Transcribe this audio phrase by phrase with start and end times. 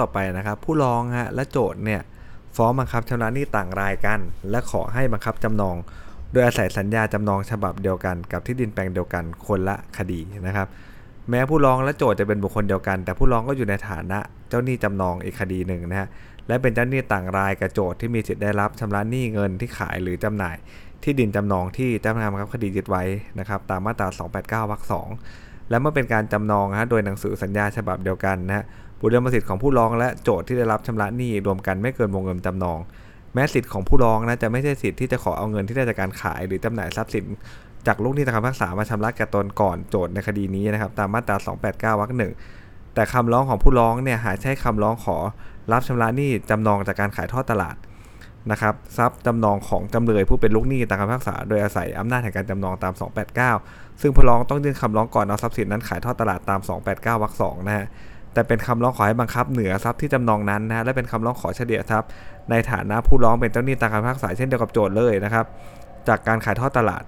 [0.00, 2.00] ต่อไปนะครับ ผู้ร้องฮะและโจทย์เนี่ย
[2.56, 4.20] ฟ้องบังคับชำระหนี้ต่างรายกัน
[4.50, 5.76] และขอให้บังคับจำนอง
[6.32, 10.68] โดยอาศัยสัญญาจำนองฉบับเดียวกัน กับที่ดินแปลงเดียวกันคนละคดีนะครับ
[11.30, 14.18] แม้ผู้ร้องและโจทย์จะเป็นบุคคลเดียวกัน แต่ผู้ร้องก็อยู่ในฐานะ
[14.48, 16.08] เจ้าหนี้จำนองอีกคดีหนึ่งนะฮะ
[16.48, 20.56] และเป็นเจ้าหนี้ต่างรายกับโจทย์ที่มีสิทธิ์ได้รับชำระหนี้เงินที่ขายหรือจำหน่าย
[21.02, 23.04] ที่ดินจำนองที่เจ้าพนักงานบังคับคดียึดไว้
[23.38, 24.08] นะครับ ตามมาตรา
[24.66, 25.08] 289วรรคสอง
[25.70, 28.64] และเมื่อเป็นการจำนองนะฮะโดยหนังสือสัญญาฉบับเดียวกันนะฮะ
[29.02, 32.78] บุตรสิทธิ์ของผู้ร้องและโจทย์ที่ได้รับชำระหนี้รวมกันไม่เกินวงเงินจำนอง
[33.34, 37.26] แม้สิทธิ์ของผู้ร้องนะจะไม่ใช่สิทธิ์ที่จะขอเอาเงินที่ได้จากการขาย หรือจำหน่ายทรัพย์สิน
[37.86, 41.36] จากลูกหนี้ตามคำพิพากษามาชำระแก่ตนก่อนโจทย์ในคดีนี้นะครับตามมาตรา
[41.94, 42.32] 289วรรคหนึ่ง
[42.94, 45.16] แต่คำร้องของผู้ร้องเนี่ยหาใช้คำร้องขอ
[45.72, 47.76] รับชำระหนี้จำนองจากการขายทอดตลาด
[48.50, 52.92] นะครับทรัพย์จำนองของจำเลยผู้เป็นลูกหนี้ตามคำพิพากษา โดยอาศัยอำนาจแห่งการจำนองตาม
[53.48, 57.86] 289 ซึ่งผู้ร้องต้องยื่นคำร้องก่อนเอาทรัพย์สินนั้นขายทอดตลาดตาม 289วรรคสองนะฮะ
[58.34, 62.08] แต่เป็นคำร้องขอให้บังคับเหนือทรัพย์ที่จำนองนั้นนะและเป็นคำร้องขอเฉลี่ยทรัพย์
[62.50, 65.44] ในฐานะผู้ร้องเป็นเจ้าหนี้ตามคำพิพากษาเช่นเดียวกับโจทย์เลยนะครับ
[66.08, 67.04] จากการขายทอดตลาด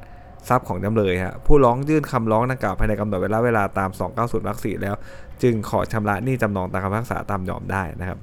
[0.48, 4.94] ทรัพย์ของจำเลยฮะผู้ร้องยื่นคำร้องดังกล่าวภายในกำหนดเวลาเวลาตาม 290วรรคสี่แล้ว
[5.42, 8.19] จึงขอชำระหนี้จำนองตามคำพิพากษาตามยอมได้นะครับ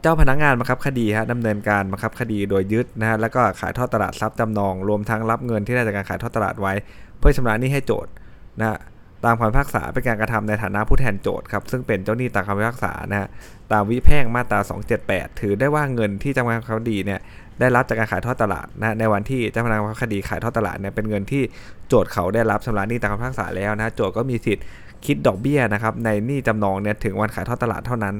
[0.00, 6.72] เจ้าพนักงานบังคับคดีฮะดำเนินการบังคับคดีโดยยึดนะฮะแล้วก็ขายทอดตลาดทรัพย์จำนอง รวมทั้งรับเงินที่ได้จากการขายทอดตลาดไว้
[7.18, 8.12] เพื่อชำระหนี้ให้โจทย์
[8.60, 8.78] นะฮะ
[9.24, 13.28] ตามคำพิพากษาเป็นการกระทำในฐานะผู้แทนโจทย์ครับซึ่งเป็นเจ้าหนี้ตามคำพิพากษานะฮะ
[13.72, 14.60] ตามวิแพ่งมาตรา
[15.00, 17.20] 278 ถือได้ว่าเงินที่เจ้าพนักงาคดีเนี่ย
[17.60, 21.42] ได้รับจากการขายทอดตลาดนะในวันที่เจ้าพนักงานคดีขายทอดตลาดเนี่ยเป็นเงินที่
[21.88, 24.64] โจทย์เขาได้รับชำระหนี้ตามคำพิพากษาแล้วนะโจทย์ก็มีสิทธิ์
[25.06, 28.14] คิดดอกเบี้ยนะครับในหนี้จำนองเนี่ยถึงวันขายทอดตลาดเท่านั้น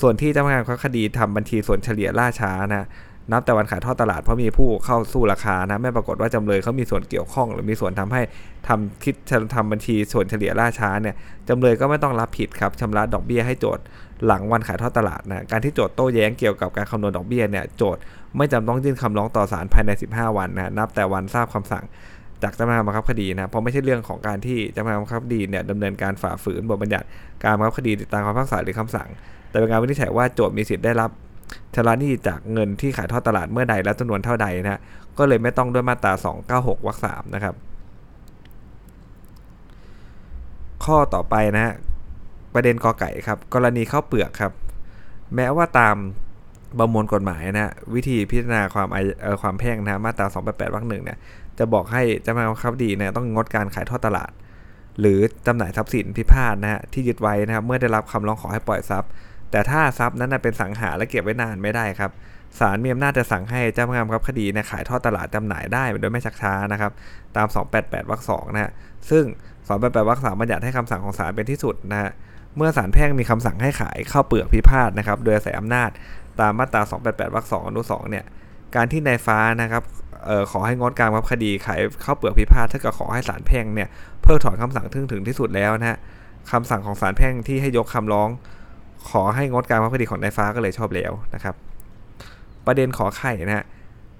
[0.00, 2.86] ส่วนที่เจ้าพนักงานคดีทำบัญชีส่วนเฉลี่ยล่าช้านะ
[3.32, 8.22] นับแต่วันขายทอดตลาดเพราะมีผู้เข้าสู้ราคานะไม่ปรากฏว่าจำเลยเขามีส่วนเกี่ยวข้อง หรือมีส่วนทำให้
[8.68, 9.14] ทำคิด
[9.54, 11.14] ทำบัญชีส่วนเฉลี่ยล่าช้าเนี่ย
[11.48, 13.84] จำเลยก็ไม่ต้องรับผิดครับชำระดอกเบี้ยให้โจทย์
[14.26, 18.00] หลังวันขายทอดตลาดนะการที่โจทย์โต้แย้งเกี่ยวกับการคำนวณดอกเบี้ยเนี่ยโจทย์
[18.36, 21.84] ไม่จำต้องยื่นคำร้องต่อศาลภายใน 15 วันนะนับแต่วันทราบคำสั่ง
[22.42, 27.06] จากเจ้าพนักงานบังคับคดีนะเพราะไม่ใช่เรื่องของการที่เจ้าพนักงานบังคับคดีเนี่ยดำเนินการฝ่าฝืนบทบัญญัติ
[27.44, 29.08] การบังคับคดีตามคำพิพากษาหรือคำสั่ง
[29.50, 31.10] แต่เป็นการวินิจฉัยว่าโจทย์มีสิทธิ์ได้รับ
[31.74, 34.80] ชำระหนี้จากเงินที่ขายทอดตลาดเมื่อใดและจำนวนเท่าใดนะฮะ
[35.18, 36.12] ก็เลยไม่ต้องด้วยมาตรา
[36.50, 37.54] 296วรรค3นะครับ
[40.84, 41.74] ข้อต่อไปนะฮะ
[42.54, 44.52] ประเด็นกอไก่ครับ กรณีข้าวเปลือกครับ
[45.34, 45.96] แม้ว่าตาม
[46.78, 51.18] ประมวลกฎหมายนะวิธีพิจารณาความเอ่อความแพ่งนะมาตรา 288วรรคหนึ่งเนี่ย
[51.58, 54.30] จะบอกให้เจ้าพนักงานคับดีเนี่ยต้องงดการขายทอดตลาด
[55.00, 59.10] หรือจำหน่ายทรัพย์สินพิพาทนะฮะที่ยึดไว้นะครับเมื่อได้รับคำร้องขอให้ปล่อยทรัพย์
[59.50, 62.10] แต่ถ้าทรัพย์นั้นเป็นสังหาและเก็บไว้นานไม่ได้ครับ
[62.58, 66.92] ศาลมีอำนาจจะสั่งให้เจ้าพนักงานบังคับคดีนี่ยขายทอดตลาดจำหน่ายได้โดยไม่ชักช้านะครับ
[67.36, 67.46] ตาม
[67.78, 68.72] 288วรรคสองนะฮะ
[69.10, 69.24] ซึ่ง
[69.66, 72.10] 288วรรคสามบัญญัติให้คำสั่งของศาลเป็นที่สุดนะฮะ
[72.56, 75.90] เมื่อศาลแพ่งมีคำสั่งให้ขายข้าวเปลือกพิพาทนะครับ โดยอาศัยอำนาจ
[76.40, 78.24] ตามมาตรา 288วรรคสองอนุสองเนี่ย
[78.76, 79.82] การที่นายฟ้านะครับ
[80.28, 83.88] ออขอให้งดการบังคับคดีขายข้าวเปลือกพิพาทถ้ากิดขอให้ศาลแพ่งเนี่ย
[84.22, 85.98] เพิกถอนคำสั่งถึงถึงที่สุดแล้วนะฮะ
[86.50, 88.28] คำสั่งของศาลแพ่งที่ให้ยกคำร้อง
[89.10, 91.54] ขอให้งดการบังคับคดีของนายฟ้าก็เลยชอบแล้วนะครับ
[92.66, 93.66] ประเด็นขอไข่นะฮะ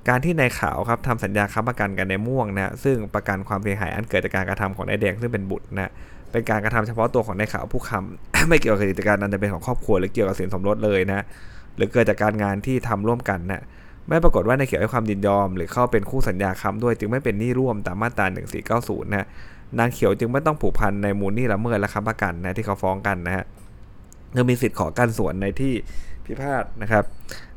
[0.08, 5.90] การที่นายขาวครับทำสัญญาค้ำประกันกันในม่วงนะซึ่งประกันความเสียหายอันเกิดจากการกระทำของนายแดงซึ่งเป็นบุตรนะ
[6.32, 11.24] เป็นการกระทำเฉพาะตัวของนายขาวผู้ค้ำไม่เกี่ยวกับกิจการอันจะเป็นของครอบครัวหรือเกี่ยวกับสินสมรสเลยนะ
[11.76, 13.62] หรือเกิดจากการงานที่ทำร่วมกันนะ
[14.08, 18.26] ไม่ปรากฏว่านายเขียวให้ความยินยอม หรือเข้าเป็นคู่สัญญาค้ำด้วย จึงไม่เป็นหนี้ร่วมตามมาตรา
[18.74, 19.26] 1490นะ
[19.78, 23.44] นางเขียวจึงไม่ต้องผูกพันในมูลหนี้ละเมิดและค้ำประกันนะที่เขาฟ้องกันนะฮะ
[24.36, 25.74] ยังมีสิทธิ์ขอการส่วนในที่
[26.24, 27.04] พิพาทนะครับ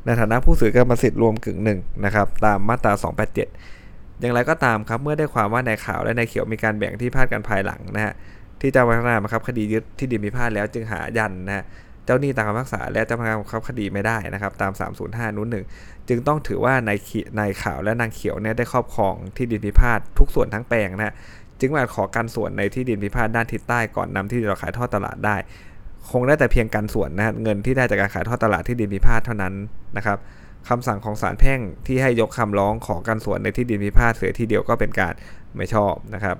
[0.04, 8.12] ในฐานะผู้ซื้อกรรมสิทธิ์รวมกึ่งหนึ่งนะครับ ตามมาตรา 287 อย่างไรก็ตามครับ เมื่อได้ความว่านายขาวและนายเขียวมีการแบ่งที่พาทกันภายหลังนะฮะ
[8.60, 11.64] ที่เจ้าพนักงานบังคับคดียึดที่ดินพิพาทแล้วจึงหายันนะฮะ
[12.04, 14.72] เจ้าหนี้ตามคำพิพากษาและเจ้าพนักงานบังคับคดีไม่ได้นะครับ ตาม
[15.04, 15.64] 305นู้นหนึ่ง
[16.08, 16.98] จึงต้องถือว่านาย
[17.38, 21.14] นายขาวและนางเขียวเนี่ยได้ครอบครองที่ดินพิพาททุกส่วนทั้งแปลงนะฮะ
[21.60, 25.36] จึงอาจขอการส่วนในที่ดินพิพาทด้านทิศใต้ก่อนนำที่ดินขายทอดตลาดได้
[26.10, 29.54] คงได้แต่เพียงการส่วนนะเงินที่ได้จากการขายทอดตลาดที่ดินพิพาทเท่านั้น
[29.96, 30.18] นะครับ
[30.68, 35.14] คำสั่งของศาลแพ่งที่ให้ยกคำร้องขอการส่วนในที่ดินพิพาทเสียทีเดียวก็เป็นการ
[35.56, 36.36] ไม่ชอบนะครับ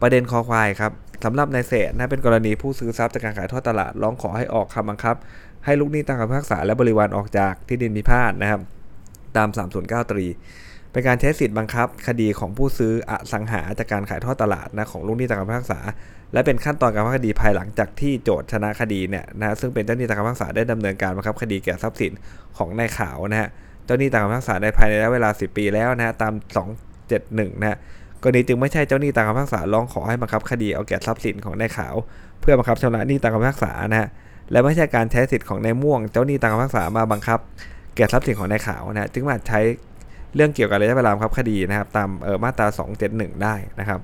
[0.00, 0.92] ประเด็นคอควายครับ
[1.24, 5.16] สำหรับนายเศษนะเป็นกรณีผู้ซื้อทรัพย์จากการขายทอดตลาดร้องขอให้ออกคำบังคับ
[5.64, 8.60] ให้ลูกหนี้ตามคำพิพากษาและบริวารออกจากที่ดินพิพาทนะครับ
[9.36, 9.48] ตาม
[9.80, 10.26] 309ตรี
[10.92, 15.80] เป็นการใช้สิทธิ์บังคับ คดีของผู้ซื้ออสังหาจากการขายทอดตลาดนะของลูกหนี้ตามคำพิพากษา
[16.32, 22.12] และเป็นขั้นตอนการบังคับคดีภายหลังจากที่โจทย์ชนะคดีเนี่ยนะซึ่งเป็นเจ้าหนี้ตามคำพิพากษาได้ดำเนินการบังคับคดีแก่ทรัพย์สิน
[22.56, 23.48] ของนายขาวนะฮะ
[23.84, 26.32] เจ้าหนี้ตามคำพิพากษาในภายในระยะเวลา 10 ปีแล้วนะฮะตาม
[26.92, 27.78] 271นะฮะ
[28.22, 31.94] กรณีจึงไม่ใช่เจ้าหนี้ตามคำพิพากษาร้องขอให้บังคับคดีเอาแก่ทรัพย์สินของนายขาว
[32.40, 34.08] เพื่อบังคับชำระหนี้ตามคำพิพากษานะฮะ
[34.50, 37.38] และไม่ใช่การใช้สิทธิ์ของนายม่วง เจ้าหนี้ตามคำพิพากษามาบังคับ
[37.96, 39.60] แก่ทรัพย์สินของนายขาวนะจึงมาใช้
[40.34, 42.08] เรื่องเกี่ยวกับระยะเวลาครับคดีนะครับ ตาม
[42.44, 42.66] มาตรา
[43.04, 44.00] 271 ได้นะครับ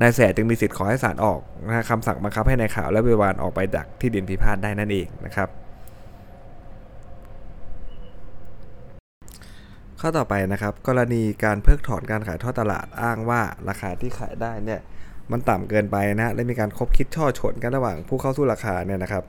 [0.00, 5.48] นายแสจึงมีสิทธิ์ขอให้ศาลออกนะคำสั่งบังคับให้นายขาวและบริวารออกไปจากที่ดินพิพาทได้นั่นเองนะครับ
[10.00, 14.80] ข้อต่อไปนะครับ กรณีการเพิกถอนการขายทอดตลาดอ้างว่าราคาที่ขายได้เนี่ย
[15.30, 19.24] มันต่ำเกินไปนะและมีการคบคิดช่อฉนกันระหว่างผู้เข้าสู้ราคาเนี่ยนะครับ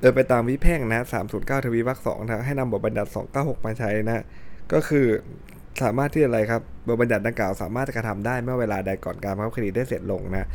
[0.00, 1.04] โดยไปตามวิแพ่งนะ
[1.34, 4.24] 309 ทวีวรรคสองนะให้นำบทบัญญัติ296 มาใช้นะ
[4.72, 5.06] ก็คือ
[5.82, 10.48] สามารถที่อะไรครับบทบัญญัติดังกล่าวสามารถกระทำได้เมื่อเวลาใดก่อนการบังคับคดีได้เสร็จลงนะ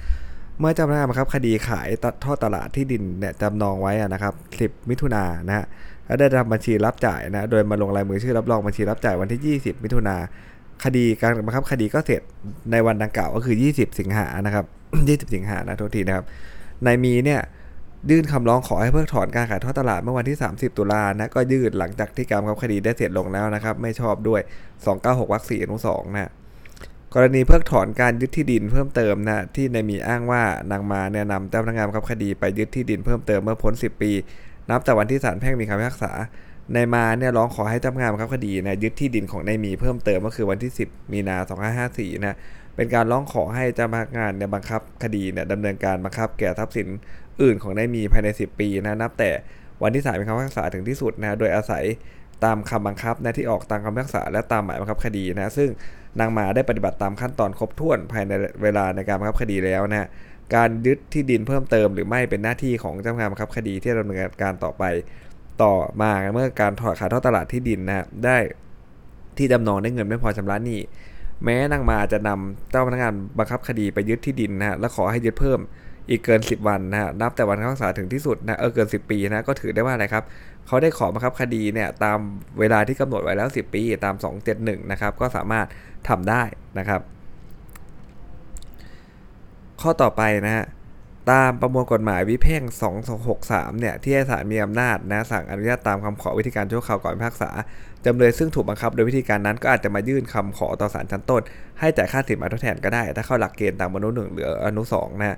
[0.59, 5.65] เมื่อจ้าพนักงานบังคับคดีขายตัดทอดตลาดที่ดินเนี่ยจำนองไว้นะครับ 10 มิถุนายนนะฮะ
[6.05, 10.15] และได้ทำบัญชีรับจ่ายนะโดยมาลงลายมือชื่อรับรองบัญชีรับจ่ายวันที่ 20 มิถุนา
[10.83, 12.21] คดีการบังคับคดีก็เสร็จ
[12.71, 14.65] ในวันดังกล่าวก็คือ 20 สิงหานะครับ
[15.29, 16.25] 20 สิงหานะโทษทีนะครับ
[16.85, 17.41] นายมีเนี่ย
[18.09, 24.41] ยื่นคำร้องขอให้เพิกถอนการขายทอดตลาดเมื่อวันที่ 30 ตุลานะก็ยื่นหลังจากที่การบังคับคดีได้เสร็จลงแล้วนะครับ ไม่ชอบด้วย
[24.85, 26.31] 296วรรค4อนุ2นะ
[27.13, 30.41] กรณีเพิกถอนการยึดที่ดินเพิ่มเติมนะที่นายมีอ้างว่า
[30.71, 34.11] นางมาเนี่ยนำเจ้าพนักงานบังคับคดีไปยึดที่ดินเพิ่มเติมเมื่อพ้น 10 ปี
[34.69, 36.11] นับจากวันที่ศาลแพ่งมีคำพิพากษา
[36.75, 41.37] นายมาเนี่ยร้องขอให้เจ้าพนักงานบังคับคดีนะยึดที่ดินของนายมีเพิ่มเติมก็คือวันที่ 10 มีนา
[41.85, 42.37] 2554นะ
[42.75, 46.87] เป็นการร้องขอให้เจ้าพนักงานเนี่ยบังคับคดีเนี่ยดำเนินการบังคับแก่ทรัพย์สิน
[47.41, 49.31] อื่นของนายมีภายใน 10 ปีนะนับแต่
[49.83, 51.83] วันที่ศาลมีคำพิพากษาถึงที่สุดนะโดยอาศัย
[52.43, 55.69] ตามคำบังคับนะที่ออกตามคำพิพากษาและตามหมายบังคับคดีนะซึ่ง
[56.19, 58.31] นางมาได้ปฏิบัติตามขั้นตอนครบถ้วนภายใน
[58.63, 60.07] เวลาในการบังคับคดีแล้วนะ
[60.55, 64.83] การยึดที่ดินเพิ่มเติมหรือไม่เป็นหน้าที่ของเจ้าพนักงานบังคับคดีที่ดำเนินการต่อไป
[65.63, 68.37] ต่อมาเมื่อการถอดขายทอดตลาดที่ดินนะได้
[69.37, 70.79] ที่จำนองได้เงินไม่พอชำระหนี้
[71.43, 75.59] แม้นางมาจะนำเจ้าพนักงานบังคับคดีไปยึดที่ดินนะและขอให้ยึดเพิ่ม
[76.09, 80.23] อีกเกิน 10 วันนะนับแต่วันคำพิพากษาถึงที่สุดนะเออเกิน 10 ปีนะก็ถือได้ว่าอะไรครับ
[80.67, 82.17] เขาได้ขอบังคับคดีเนี่ยตาม
[82.59, 84.15] เวลาที่กำหนดไว้แล้ว 10 ปีตาม
[84.53, 85.67] 271 นะครับก็สามารถ
[86.09, 86.43] ทำได้
[86.79, 87.01] นะครับ
[89.81, 90.65] ข้อต่อไปนะฮะ
[91.31, 92.63] ตามประมวลกฎหมายวิเพ่ง
[93.21, 97.49] 263 เนี่ย ที่ศาลมีอำนาจนะสั่งอนุญาตตามคำขอวิธีการชั่วคราวก่อนพิพากษา
[98.05, 101.41] จำเลยซึ่งถูกบังคับโดยวิธีการนั้นก็อาจจะมายื่นคำขอต่อศาลชั้นต้น
[101.79, 105.37] ให้จ่ายค่าสินไหมทดแทนก็ได้ ถ้าเข้าหลักเกณฑ์ตามอนุหนึ่งหรืออนุสองนะ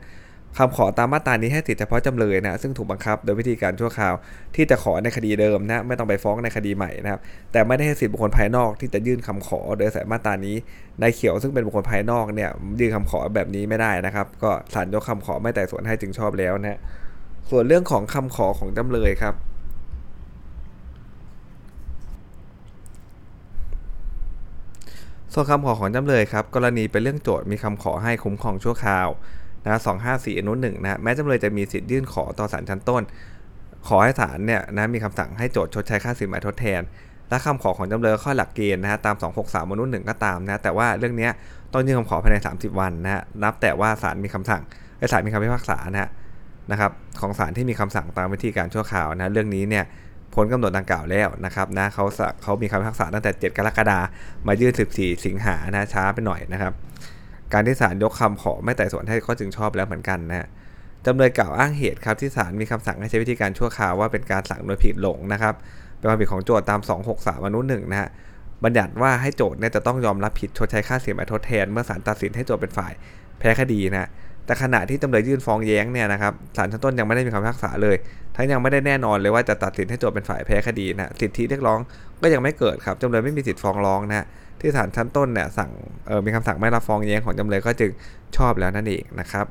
[0.58, 4.14] คำขอตามมาตรานี้ให้สิทธิเฉพาะจำเลยนะซึ่งถูกบังคับโดยวิธีการชั่วคราว
[4.56, 7.22] ที่จะขอในคดีเดิมนะไม่ต้องไปฟ้องในคดีใหม่นะครับ
[7.52, 10.56] แต่ไม่ได้ให้สิทธิบุคคลภายนอกที่จะยื่นคำขอโดยสายมาตรานี้
[11.02, 12.50] นายเขียวซึ่งเป็นบุคคลภายนอกเนี่ย
[12.80, 16.80] ยื่นคำขอแบบนี้ไม่ได้นะครับ ก็ศาลยกคำขอไม่แต่ส่วนให้จึงชอบแล้วนะ
[17.50, 19.36] ส่วนเรื่องของคำขอของจำเลยครับ
[25.34, 29.10] ส่วนคำขอของจำเลยครับ กรณีเป็นเรื่องโจทย์มีคำขอให้คุ้มครองชั่วคราว
[29.66, 29.80] นะ
[30.10, 33.04] 254อนุ1นะแม้จำเลยจะมีสิทธิ์ยื่นขอต่อศาลชั้นต้น
[33.88, 36.82] ขอให้ศาลเนี่ยนะมีคำสั่งให้โจทย์ชดใช้ค่าสินไหมทดแทน
[37.30, 41.30] และคำขอของจำเลยข้อหลักเกณฑ์นะฮะตาม 263อนุ1ก็ตามนะแต่ว่าเรื่องนี้
[41.74, 44.62] ต้องยื่นคำขอภายใน 30 วันนะฮะนับแต่ว่าศาลมีคำสั่ง
[44.98, 46.10] ไอ้ศาลมีคำพิพากษานะฮะ
[46.72, 46.92] นะครับ
[47.22, 49.86] ของศาลที่มีคำสั่งตามวิธีการชั่วคราวนะเรื่องนี้เนี่ย
[50.34, 52.06] พ้นกำหนดดังกล่าวแล้วนะครับนะเขา
[52.44, 54.00] เขามีคำพิพากษาตั้งแต่ 7 กรกฎา
[54.48, 56.74] มายื่น 14 สิงหานะช้าไปหน่อยนะครับ
[57.56, 60.48] การที่ศาลยกคำขอไม่แต่ส่วนให้ก็จึงชอบแล้วเหมือนกันนะ
[61.06, 65.54] จำเลยกล่าวอ้างเหตุครับที่ศาลมีคำสั่งให้ใช้วิธีการชั่วคราวว่าเป็นการสั่งโดยผิดหลงนะครับ
[65.98, 66.80] เป็นความผิดของโจทย์ตาม
[67.14, 68.10] 263อนุหนึ่งนะฮะ
[68.64, 72.94] บัญญัติว่าให้โจทย์เนี่ยจะต้องยอมรับผิดชดใช้ค่าเสียหายทดแทน เมื่อศาลตัดสินให้โจทย์เป็นฝ่าย
[73.40, 74.10] แพ้คดีนะ
[74.46, 77.96] แต่ขณะที่จำเลยยื่นฟ้องแย้งเนี่ยนะครับศาลชั้นต้นยังไม่ได้มีคำพิพากษาเลย
[78.36, 81.80] ทั้งยังไม่ได้แน่นอนเลยว่าจะตัดสินให้โจทย์เป็นฝ่ายแพ้คดีนะสิทธิเรียกร้อง
[82.22, 84.26] ก็ยังไม่เกิดครับจำเลยไม่มีสิทธิ์ฟ้องร้องนะ
[84.66, 85.72] ที่ศาลชั้นต้นเนี่ยสั่ง
[86.26, 87.92] มีคำสั่งไม่รับฟ้องแย้งของจำเลยก็จึง
[88.38, 89.46] ชอบแล้วนั่นเองนะครับ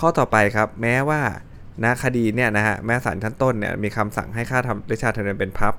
[0.00, 1.20] ข้อต่อไปครับแม้ว่า
[1.84, 5.74] นะคดีเนี่ยนะฮะแม้ศาลชั้นต้นเนี่ยมีคำสั่งให้ค่าทำริชาธรรมเนียมเป็นพับ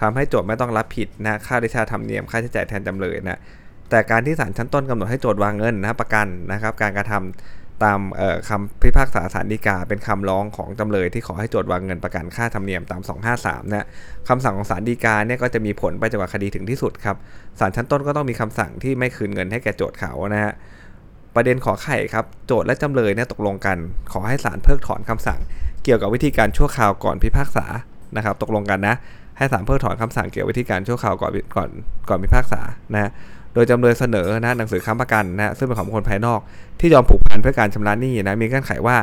[0.00, 3.38] ทำให้โจทย์ไม่ต้องรับผิดนะค่าริชาธรรมเนียมค่าใช้จ่ายแทนจำเลยนะ
[3.90, 8.00] แต่การที่ศาลชั้นต้นกำหนดให้โจทย์วางเงินนะประกันนะครับ การกระทำ ตาม
[8.48, 13.00] คำพิพากษาสารดีกา เป็นคำร้องของจำเลยที่ขอให้โจทย์วางเงินประกันค่าธรรมเนียมตาม
[13.32, 13.86] 253นะ
[14.28, 17.16] คำสั่งของสารดีกาเนี่ยก็จะมีผลไปจนกว่าคดีถึงที่สุดครับ
[17.60, 20.52] ศาลชั้นต้นก็ต้องมีคำสั่งที่ไม่คืนเงินให้แก่โจทย์เขานะฮะ
[21.34, 23.76] ประเด็นขอไข่ครับโจทย์และจำเลยเนี่ยตกลงกัน
[24.12, 25.40] ขอให้ศาลเพิกถอนคำสั่ง
[25.84, 27.66] เกี่ยวกับวิธีการชั่วคราวก่อนพิพากษา
[28.16, 28.96] นะครับ ตกลงกันนะ
[29.36, 31.70] ให้ศาลเพิกถอนคำสั่งเกี่ยวกับวิธีการชั่วคราวก่อนก่อน
[32.08, 32.60] ก่อนพิพากษา
[32.94, 33.10] นะ
[33.54, 36.40] โดยจำเลยเสนอนะหนังสือค้ำประกันนะซึ่งเป็นของคนภายนอก
[36.80, 38.96] ที่ยอมผูกพันเพื่อการชำระหนี้นะมีเงื่อนไขว่า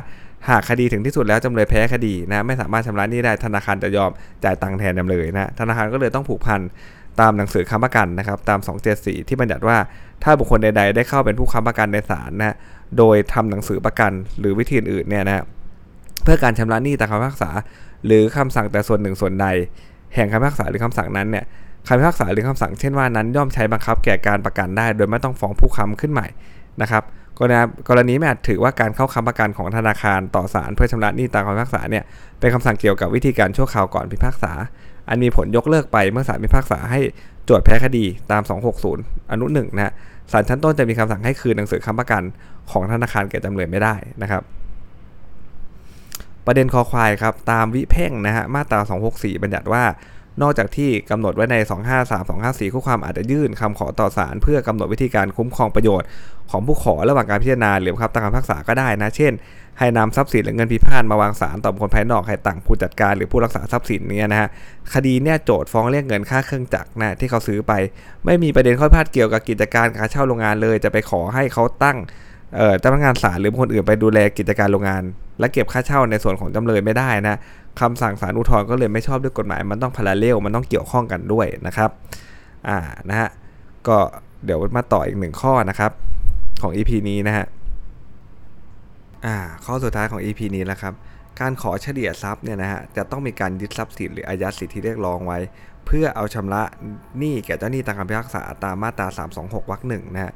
[0.50, 4.12] หากคดีถึงที่สุดแล้วจำเลยแพ้คดีนะไม่สามารถชำระหนี้ได้ธนาคารจะยอม
[4.44, 6.62] จ่ายตังค์แทนจำเลยนะธนาคารก็เลยต้องผูกพัน
[7.20, 8.60] ตามหนังสือค้ำประกันนะครับตาม
[8.94, 9.78] 274 ที่บัญญัติว่า
[10.24, 12.56] ถ้าบุคคลใด ๆ ได้เข้าเป็นผู้ค้ำประกันในศาลนะ
[12.98, 15.44] โดยทำหนังสือประกันหรือวิธีอื่นเนี่ยนะ
[16.24, 17.50] เพื่อการชำระหนี้ตามคำพิพากษา
[18.06, 19.48] หรือคำสั่งแต่ส่วนหนึ่งส่วนใด
[20.16, 21.46] แห่งคำพิพากษาหรือคำสั่งนั้นเนี่ย
[21.88, 26.28] คำพิพากษาหรือคำสั่งเช่นว่านั้นย่อมใช้บังคับแก่การประกันได้ โดยไม่ต้องฟ้องผู้ค้ำขึ้นใหม่
[26.82, 27.04] นะครับ
[27.40, 27.58] กรณี
[27.90, 32.04] กรณีไม่อาจถือว่าการเข้าค้ำประกันของธนาคารต่อศาลเพื่อชำระหนี้ตามคำพิพากษาเนี่ย
[32.40, 34.52] เป็นคำสั่งเกี่ยวกับวิธีการชั่วคราวก่อนพิพากษา
[35.10, 37.00] อันมีผลยกเลิกไปเมื่อศาลพิพากษาให้
[37.46, 38.42] โจทย์แพ้คดีตาม
[38.88, 39.94] 260 อนุ1นะฮะ
[40.32, 42.24] ศาลชั้นต้นจะมีคำสั่งให้คืนหนังสือค้ำประกัน
[42.72, 44.42] ของธนาคารแก่จำเลยไม่ได้นะครับ
[46.46, 48.80] ประเด็นคอควายครับตามวิเพ่งนะฮะมาตรา
[49.12, 49.84] 264 บัญญัติว่า
[50.42, 51.56] นอกจากที่กำหนดไว้ใน
[51.96, 56.08] 253 254 คู่ความอาจจะยื่นคำขอต่อศาลเพื่อกำหนดวิธีการคุ้มครองประโยชน์
[56.52, 59.34] ของผู้ขอระหว่างการพิจารณาหรือครับตามคำพิพากษาก็ได้นะ เช่น
[59.80, 64.50] ให้นำทรัพย์สินหรือเงินพิพาทมาวางศาลต่อบุคคลภายนอกให้ต่างผู้จัดการหรือผู้รักษาทรัพย์สินเนี่ยนะฮะ
[64.94, 67.74] คดีเนี่ยโจทฟ้องเรียกเงินค่าเครื่องจักรนะที่เขาซื้อไป
[68.26, 71.98] ไม่มีประเด็นข้อพิพาทเกี่ยวกับกิจการการเช่าโรงงานเลย จะไปขอให้เขาตั้ง
[72.56, 75.04] เอ่อเจ้าพนักงานศาลหรือคคลอื่นไปดูแลกิจการโรงงาน
[75.42, 77.36] และเก็บค่าเช่าในส่วนของจำเลยไม่ได้นะ
[77.80, 81.90] คำสั่งศาลอุทธรณ์ก็เลยไม่ชอบด้วยกฎหมาย มันต้องพาราเลลมันต้องเกี่ยวข้องกันด้วยนะครับ
[82.68, 82.78] อ่า
[83.10, 83.30] นะฮะ
[83.88, 83.98] ก็
[84.46, 85.92] เดี๋ยวมาต่ออีกหนึ่งข้อนะครับ
[86.62, 87.46] ของ EP นี้นะฮะ
[89.26, 90.94] อ่าข้อสุดท้ายของ EP นี้แล้วครับ
[91.40, 95.40] การขอเฉลี่ยทรัพย์เนี่ยนะฮะจะต้องมีการยึดทรัพย์สินหรืออายัดสิทธิเรียกร้องไว้
[95.86, 96.64] เพื่อเอาชำระ
[97.18, 99.08] หนี้แก่เจ้าหนี้ตามคำพิพากษาตามมาตรา
[99.40, 100.34] 326วรรคหนึ่งนะฮะ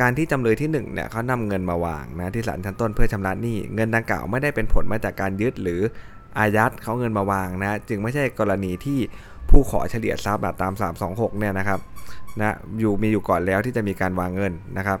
[0.00, 5.80] การที่จำเลยที่1เนี่ยเขานำเงินมาวางนะที่ศาลชั้นต้นเพื่อชำระหนี้เงินดังกล่าวไม่ได้เป็นผลมาจากการยึดหรือ
[6.38, 8.98] อายัดเขาเงินมาวางนะจึงไม่ใช่กรณีที่
[9.50, 10.72] ผู้ขอเฉลี่ยทรัพย์ตาม
[11.06, 11.80] 326เนี่ยนะครับ
[12.40, 14.98] นะอยู่มีอยู่ก่อนแล้วที่จะมีการวางเงินนะครับ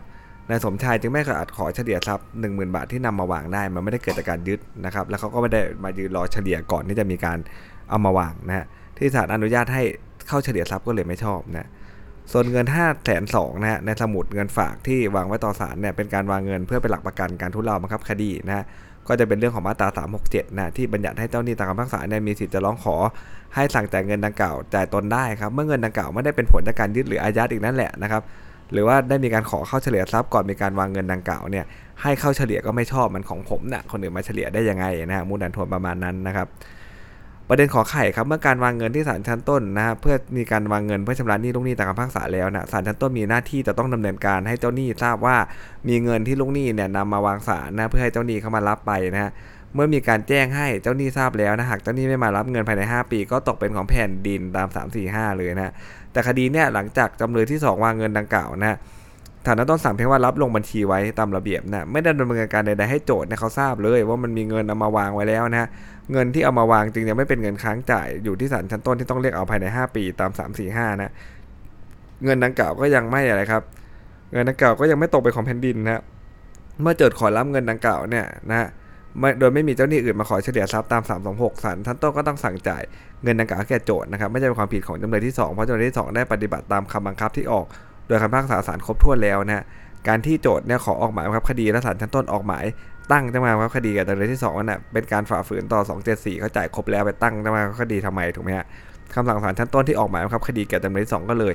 [0.48, 7.38] นายสมชายจึงไม่อาจขอเฉลี่ยทรัพย์10,000 บาทที่นำมาวางได้มันไม่ได้เกิดจากการยึดนะครับแล้วเขาก็ไม่ได้มายืนรอเฉลี่ยก่อนที่จะมีการ
[7.88, 9.82] เอามาวางนะฮะที่ศาลอนุญาตให้
[10.28, 11.68] เข้าเฉลี่ยทรัพย์ก็เลยไม่ชอบนะ
[12.32, 18.64] ส่วนเงิน5้าแสนสองนะฮะในสมุดเงินฝากที่วางไว้ต่อศาลเนี่ยเป็นการวางเงินเพื่อเป็นหลักประกันการทุเลาบังคับคดีนะฮะ
[19.08, 19.88] ก็จะเป็นเรื่องของมาตรา
[20.22, 22.96] 367 นะที่บัญญัติให้เจ้าหนี้ตามคำพิพากษาเนี่ยมีสิทธิ์จะร้องขอ
[23.54, 28.22] ให้สั่งจ่ายเงินดังกล่าวจ่ายตนได้ครับเมื่อเงินดังกล่าวไม่ได้เป็นผลจากการยึดหรืออายัดอีกนั่นแหละนะครับ
[28.72, 31.64] หรือว่าได้มีการขอเข้าเฉลี่ยทรัพย์ก่อนมีการวางเงินดังกล่าวเนี่ย
[32.02, 36.46] ให้เข้าเฉลี่ยก็ไม่ชอบมันของผมนะ่ะคนอื่นมาเฉลี่ยได้ยังไงนะฮะมูลดันทวนประมาณนั้นนะครับ
[37.48, 45.36] ประเด็นขอไข่ครับเมื่อการวางเงินที่ศาลชั้นต้นนะเพื่อมีการวางเงินเพื่อชำระหนี้ลูกหนี้ตามคำพิพากษาแล้วนะศาลชั้นต้นมีหน้าที่จะต้องดำเนินการให้เจ้าหนี้ทราบว่า
[45.88, 49.30] มีเงินที่ลูกหนี้เนี่ยนำมาวางศาลนะเพื่อให้เจ้าหนี้เข้ามารับไปนะฮะ
[49.74, 55.72] เมื่อมีการแจ้งให้เจ้าหนี้ทราบแล้วนะหากเจ้าหนี้ไม่มารับเงินภายใน 5 ปี ก็ตกเป็นของแผ่นดินตาม 3 4 5 เลยนะ
[56.12, 58.76] แต่คดีเนี่ยหลังจากจำเลยที่ 2 วางเงินดังกล่าวนะ
[59.46, 65.68] ฐานะต้นสั่งเพียงว่ารับลงบัญชีไว้ตามระเบียบนะไม่ได้ดำเนินการใดๆให้โจทย์นี่ยเขาทราบเลย ว่ามันมีเงินเอามาวางไว้แล้วนะ
[66.12, 71.12] เงินที่เอามาวางจึงยังไม่เป็นเงินค้างจ่ายอยู่ที่ศาลชั้นต้นที่ต้องเรียกเอาภายใน 5 ปีตาม 3 4 5 นะ
[72.24, 73.62] เงินดังกล่าวก็ยังไม่อะไรครับ
[74.32, 76.02] เงินดังกล่าวก็ยังไม่ตกเป็นของแผ่นดินนะ
[76.82, 78.68] เมื่อโจทย์ขอรับเงินดังกล่าวเนี่ยนะ
[79.40, 82.82] โดยไม่มีเจ้าหนี้อื่นมาขอเฉลี่ยทรัพย์ตาม 326ศาลชั้นต้นก็ต้องสั่งจ่าย
[83.22, 87.66] เงินดังกล่าวแก่โจทย์นะครับไม่ใช่เป็นความผิดของจำเลยที่2เพราะจำเลยที่ 2 ได้ปฏิบัติตามคำบังคับที่ออก
[88.06, 89.64] โดยคำพิพากษาศาลครบถ้วนแล้วนะ
[90.08, 92.64] การที่โจทย์เนี่ยขอออกหมายบังคับคดีและศาลชั้นต้นออกหมาย
[93.12, 98.66] ตั้งจำเลยบังคับคดีกับจำเลยที่2นั่นแหะเป็นการฝ่าฝืนต่อ 274 เขาจ่ายครบแล้วไปตั้งจำเลยบังคับคดีทำไมถูกไหมฮะ
[99.14, 101.54] คำสั่งศาลชั้นต้นที่ออกหมายบังคับคดีแก่จำเลยที่2ก็เลย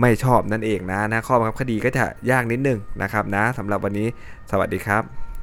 [0.00, 4.08] ไม่ชอบนั่นเองนะนะข้อบังคับคดีก็จะยากนิดนึงนะครับนะสำหรับวันนี้
[4.50, 5.33] สวัสดีครับ